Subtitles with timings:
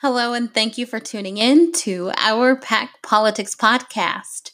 [0.00, 4.52] Hello, and thank you for tuning in to our PAC Politics podcast.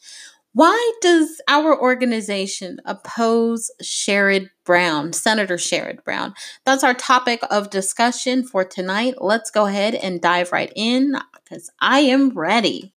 [0.55, 6.33] Why does our organization oppose Sherrod Brown, Senator Sherrod Brown?
[6.65, 9.17] That's our topic of discussion for tonight.
[9.21, 12.94] Let's go ahead and dive right in because I am ready.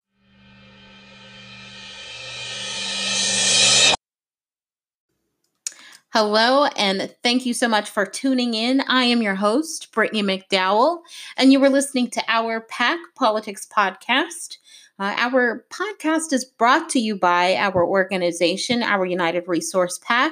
[6.17, 8.79] Hello, and thank you so much for tuning in.
[8.87, 10.99] I am your host, Brittany McDowell,
[11.35, 14.55] and you were listening to our PAC Politics podcast.
[14.97, 20.31] Uh, our podcast is brought to you by our organization, our United Resource PAC.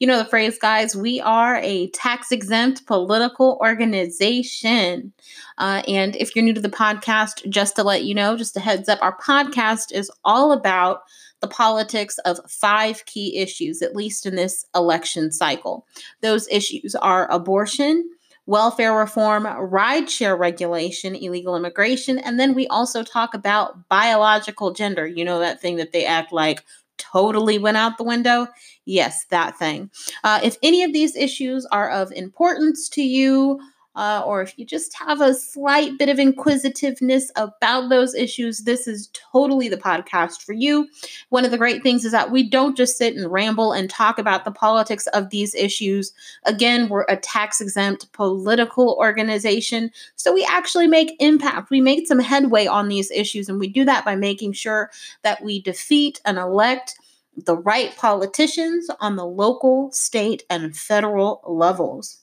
[0.00, 5.12] You know the phrase, guys, we are a tax exempt political organization.
[5.58, 8.60] Uh, and if you're new to the podcast, just to let you know, just a
[8.60, 11.02] heads up, our podcast is all about
[11.40, 15.86] the politics of five key issues, at least in this election cycle.
[16.22, 18.08] Those issues are abortion,
[18.46, 25.06] welfare reform, rideshare regulation, illegal immigration, and then we also talk about biological gender.
[25.06, 26.64] You know, that thing that they act like
[27.00, 28.46] totally went out the window?
[28.84, 29.90] Yes, that thing.
[30.22, 33.60] Uh, if any of these issues are of importance to you,
[34.00, 38.88] uh, or if you just have a slight bit of inquisitiveness about those issues, this
[38.88, 40.88] is totally the podcast for you.
[41.28, 44.18] One of the great things is that we don't just sit and ramble and talk
[44.18, 46.14] about the politics of these issues.
[46.46, 51.68] Again, we're a tax exempt political organization, so we actually make impact.
[51.68, 54.90] We make some headway on these issues, and we do that by making sure
[55.24, 56.94] that we defeat and elect
[57.36, 62.19] the right politicians on the local, state, and federal levels.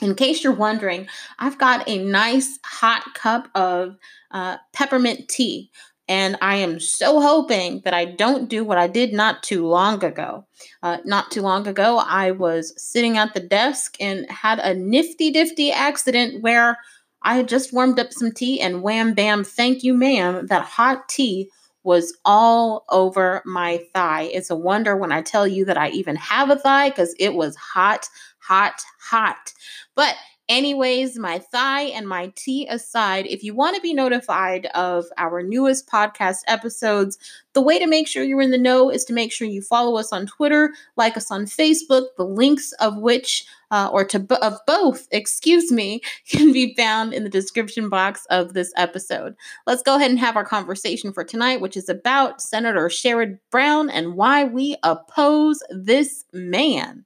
[0.00, 3.96] In case you're wondering, I've got a nice hot cup of
[4.30, 5.70] uh, peppermint tea.
[6.08, 10.02] And I am so hoping that I don't do what I did not too long
[10.04, 10.44] ago.
[10.82, 15.30] Uh, not too long ago, I was sitting at the desk and had a nifty
[15.30, 16.78] difty accident where
[17.22, 20.46] I had just warmed up some tea and wham bam, thank you, ma'am.
[20.46, 21.48] That hot tea
[21.82, 24.22] was all over my thigh.
[24.32, 27.34] It's a wonder when I tell you that I even have a thigh because it
[27.34, 28.08] was hot,
[28.38, 29.52] hot, hot.
[29.94, 30.16] But
[30.50, 35.44] Anyways, my thigh and my tea aside, if you want to be notified of our
[35.44, 37.18] newest podcast episodes,
[37.52, 39.96] the way to make sure you're in the know is to make sure you follow
[39.96, 44.58] us on Twitter, like us on Facebook, the links of which, uh, or to of
[44.66, 49.34] both, excuse me, can be found in the description box of this episode.
[49.66, 53.90] Let's go ahead and have our conversation for tonight, which is about Senator Sherrod Brown
[53.90, 57.04] and why we oppose this man.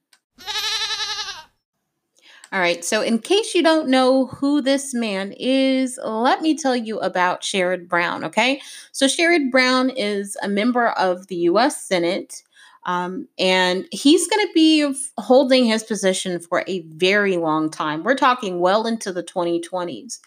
[2.55, 6.77] All right, so in case you don't know who this man is, let me tell
[6.77, 8.61] you about Sherrod Brown, okay?
[8.93, 12.44] So, Sherrod Brown is a member of the US Senate,
[12.87, 18.05] um, and he's going to be holding his position for a very long time.
[18.05, 20.19] We're talking well into the 2020s.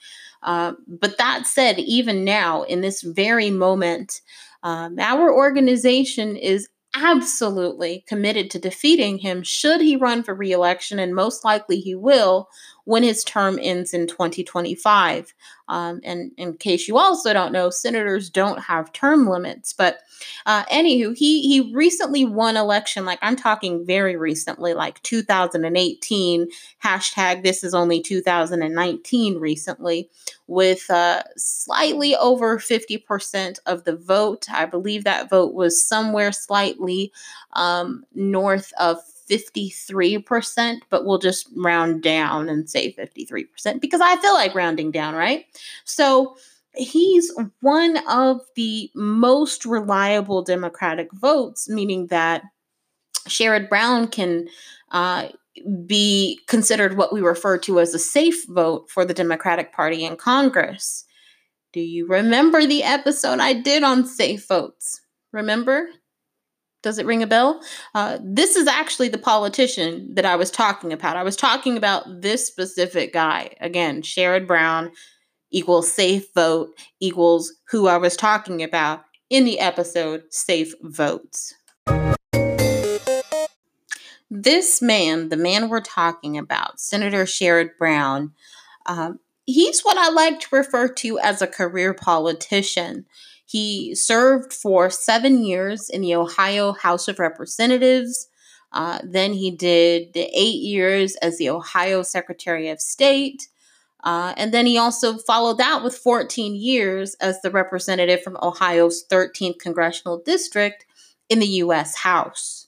[0.44, 4.22] Uh, but that said, even now, in this very moment,
[4.64, 11.14] um, our organization is absolutely committed to defeating him should he run for reelection, and
[11.14, 12.48] most likely he will
[12.88, 15.34] when his term ends in 2025.
[15.68, 19.74] Um, and in case you also don't know, senators don't have term limits.
[19.74, 20.00] But
[20.46, 23.04] uh, anywho, he he recently won election.
[23.04, 26.48] Like I'm talking very recently, like 2018.
[26.82, 29.38] Hashtag this is only 2019.
[29.38, 30.10] Recently,
[30.48, 34.50] with uh, slightly over 50% of the vote.
[34.50, 37.12] I believe that vote was somewhere slightly
[37.52, 39.00] um, north of
[39.30, 45.16] 53%, but we'll just round down and say 53% because I feel like rounding down,
[45.16, 45.46] right?
[45.84, 46.38] So
[46.76, 52.44] he's one of the most reliable Democratic votes, meaning that
[53.28, 54.48] Sherrod Brown can
[54.92, 55.30] uh,
[55.86, 60.16] be considered what we refer to as a safe vote for the Democratic Party in
[60.16, 61.06] Congress.
[61.74, 65.02] Do you remember the episode I did on safe votes?
[65.32, 65.90] Remember?
[66.84, 67.62] Does it ring a bell?
[67.96, 71.18] Uh, this is actually the politician that I was talking about.
[71.18, 73.56] I was talking about this specific guy.
[73.60, 74.92] Again, Sherrod Brown
[75.50, 76.70] equals safe vote
[77.00, 81.54] equals who I was talking about in the episode Safe Votes.
[84.30, 88.34] This man, the man we're talking about, Senator Sherrod Brown,
[88.86, 93.06] um, he's what I like to refer to as a career politician.
[93.48, 98.28] He served for seven years in the Ohio House of Representatives.
[98.74, 103.48] Uh, then he did eight years as the Ohio Secretary of State.
[104.04, 109.06] Uh, and then he also followed that with 14 years as the representative from Ohio's
[109.10, 110.86] 13th congressional district
[111.30, 111.96] in the U.S.
[111.96, 112.68] House.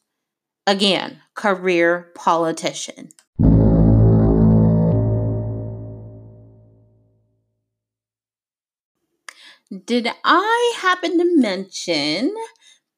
[0.65, 3.09] Again, career politician.
[9.69, 12.33] Did I happen to mention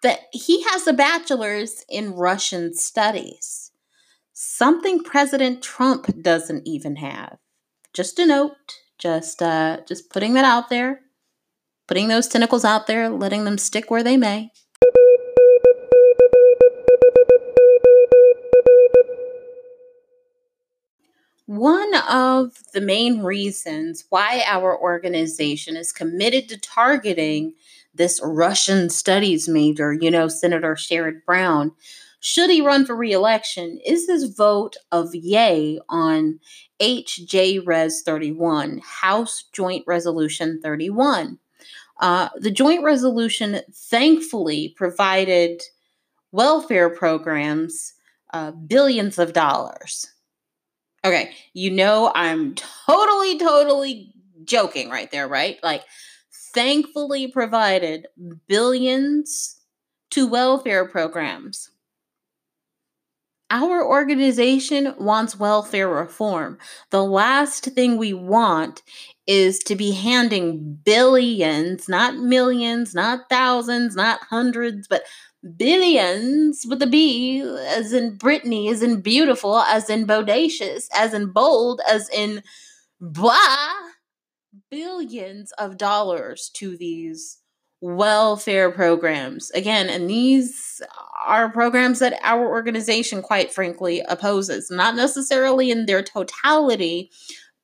[0.04, 3.72] that he has a bachelor's in Russian studies?
[4.32, 7.38] Something President Trump doesn't even have.
[7.94, 8.56] Just a note,
[8.98, 11.02] just uh just putting that out there.
[11.88, 14.52] Putting those tentacles out there, letting them stick where they may.
[21.62, 27.54] One of the main reasons why our organization is committed to targeting
[27.94, 31.72] this Russian studies major, you know, Senator Sherrod Brown,
[32.20, 36.40] should he run for reelection, is this vote of yay on
[36.80, 41.38] HJ Res 31, House Joint Resolution 31.
[42.00, 45.62] Uh, the joint resolution thankfully provided
[46.32, 47.94] welfare programs
[48.34, 50.08] uh, billions of dollars.
[51.04, 54.14] Okay, you know I'm totally, totally
[54.44, 55.58] joking right there, right?
[55.64, 55.84] Like,
[56.54, 58.08] thankfully provided
[58.48, 59.58] billions
[60.12, 61.70] to welfare programs.
[63.50, 66.58] Our organization wants welfare reform.
[66.90, 68.82] The last thing we want
[69.28, 75.04] is to be handing billions, not millions, not thousands, not hundreds, but
[75.58, 81.28] billions with a B, as in Brittany, as in beautiful, as in bodacious, as in
[81.32, 82.44] bold, as in
[83.00, 83.74] blah,
[84.70, 87.40] billions of dollars to these
[87.82, 89.50] welfare programs.
[89.52, 90.82] Again, and these
[91.26, 94.70] are programs that our organization, quite frankly, opposes.
[94.70, 97.10] Not necessarily in their totality,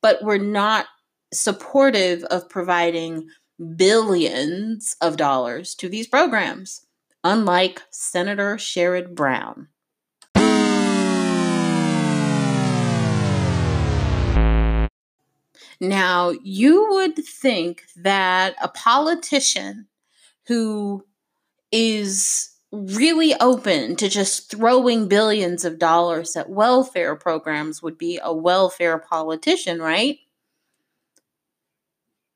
[0.02, 0.86] but we're not
[1.32, 3.28] supportive of providing
[3.76, 6.87] billions of dollars to these programs
[7.28, 9.68] unlike Senator Sherrod Brown.
[15.78, 19.88] Now, you would think that a politician
[20.46, 21.04] who
[21.70, 28.32] is really open to just throwing billions of dollars at welfare programs would be a
[28.32, 30.18] welfare politician, right?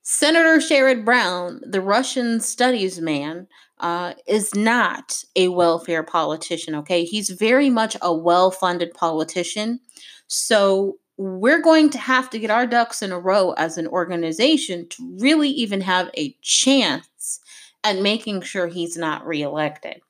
[0.02, 3.46] Senator Sherrod Brown, the Russian studies man,
[3.82, 7.04] uh, is not a welfare politician, okay?
[7.04, 9.80] He's very much a well funded politician.
[10.28, 14.88] So we're going to have to get our ducks in a row as an organization
[14.88, 17.40] to really even have a chance
[17.84, 20.00] at making sure he's not reelected.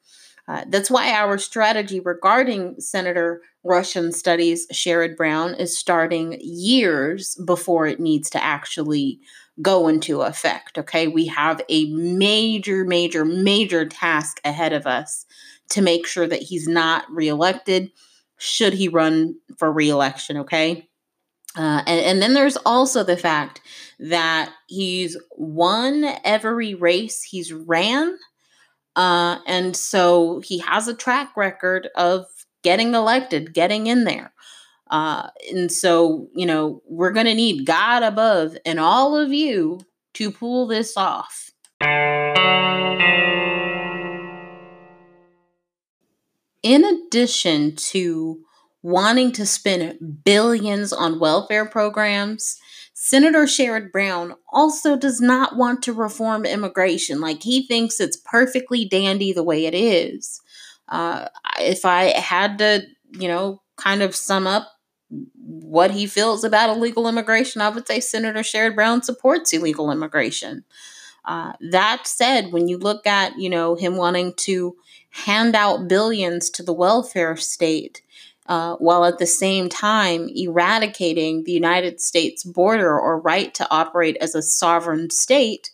[0.49, 7.87] Uh, that's why our strategy regarding Senator Russian Studies Sherrod Brown is starting years before
[7.87, 9.21] it needs to actually
[9.61, 10.79] go into effect.
[10.79, 15.27] Okay, we have a major, major, major task ahead of us
[15.71, 17.91] to make sure that he's not reelected
[18.39, 20.39] should he run for reelection.
[20.39, 20.89] Okay.
[21.57, 23.61] Uh, and, and then there's also the fact
[23.99, 28.17] that he's won every race he's ran.
[28.97, 32.27] Uh, and so he has a track record of
[32.63, 34.33] getting elected, getting in there.
[34.93, 39.81] Uh, and so, you know, we're going to need God above and all of you
[40.13, 41.51] to pull this off.
[46.63, 48.41] In addition to
[48.83, 52.59] wanting to spend billions on welfare programs,
[52.93, 57.19] Senator Sherrod Brown also does not want to reform immigration.
[57.19, 60.39] Like he thinks it's perfectly dandy the way it is.
[60.87, 61.29] Uh,
[61.59, 62.83] if I had to,
[63.19, 64.69] you know, kind of sum up
[65.35, 70.65] what he feels about illegal immigration, I would say Senator Sherrod Brown supports illegal immigration.
[71.25, 74.77] Uh, that said, when you look at you know him wanting to
[75.11, 78.03] hand out billions to the welfare state,
[78.47, 84.17] uh, while at the same time eradicating the United States border or right to operate
[84.21, 85.71] as a sovereign state,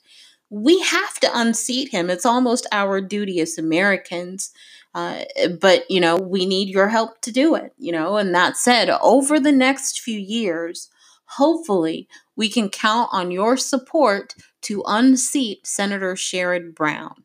[0.51, 2.11] we have to unseat him.
[2.11, 4.53] It's almost our duty as Americans
[4.99, 8.17] uh, but, you know, we need your help to do it, you know.
[8.17, 10.91] And that said, over the next few years,
[11.27, 17.25] hopefully we can count on your support to unseat Senator Sherrod Brown.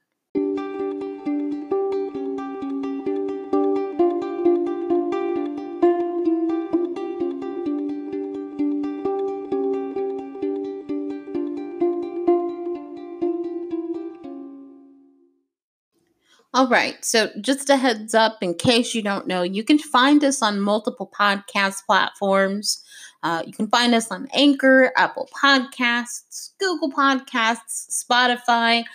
[16.64, 17.04] All right.
[17.04, 20.62] So, just a heads up in case you don't know, you can find us on
[20.62, 22.82] multiple podcast platforms.
[23.22, 28.86] Uh, you can find us on Anchor, Apple Podcasts, Google Podcasts, Spotify,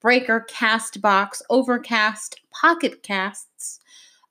[0.00, 3.80] Breaker, Castbox, Overcast, Pocket Casts,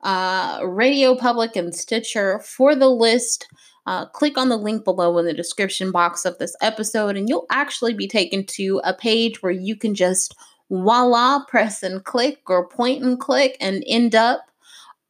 [0.02, 3.46] uh, Radio Public, and Stitcher for the list
[3.86, 7.46] uh, click on the link below in the description box of this episode, and you'll
[7.50, 10.34] actually be taken to a page where you can just
[10.70, 14.50] voila, press and click or point and click and end up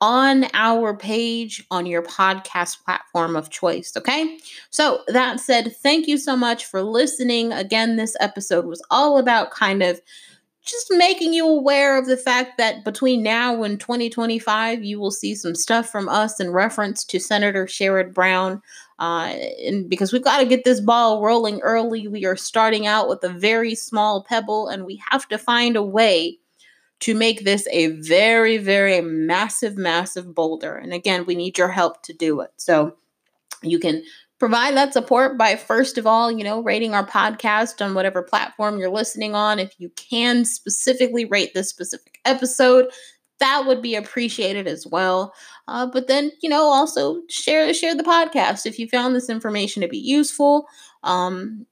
[0.01, 3.93] on our page on your podcast platform of choice.
[3.97, 4.39] Okay.
[4.71, 7.53] So, that said, thank you so much for listening.
[7.53, 10.01] Again, this episode was all about kind of
[10.67, 15.35] just making you aware of the fact that between now and 2025, you will see
[15.35, 18.61] some stuff from us in reference to Senator Sherrod Brown.
[18.99, 19.35] Uh,
[19.65, 23.23] and because we've got to get this ball rolling early, we are starting out with
[23.25, 26.39] a very small pebble, and we have to find a way
[27.01, 30.77] to make this a very, very massive, massive boulder.
[30.77, 32.53] And again, we need your help to do it.
[32.57, 32.97] So
[33.63, 34.03] you can
[34.39, 38.79] provide that support by first of all, you know, rating our podcast on whatever platform
[38.79, 39.59] you're listening on.
[39.59, 42.91] If you can specifically rate this specific episode,
[43.39, 45.35] that would be appreciated as well.
[45.69, 49.83] Uh, but then, you know, also share share the podcast if you found this information
[49.83, 50.67] to be useful.
[51.03, 51.67] Um,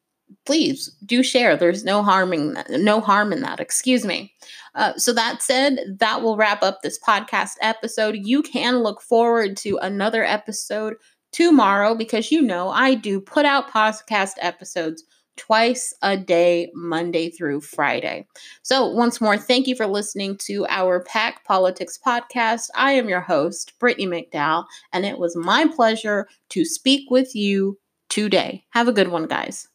[0.46, 1.56] please do share.
[1.56, 3.60] There's no harming that, no harm in that.
[3.60, 4.32] Excuse me.
[4.74, 8.16] Uh, so that said, that will wrap up this podcast episode.
[8.22, 10.94] You can look forward to another episode
[11.32, 15.04] tomorrow because you know I do put out podcast episodes
[15.36, 18.26] twice a day, Monday through Friday.
[18.62, 22.68] So, once more, thank you for listening to our PAC Politics podcast.
[22.74, 27.78] I am your host, Brittany McDowell, and it was my pleasure to speak with you
[28.08, 28.64] today.
[28.70, 29.68] Have a good one, guys.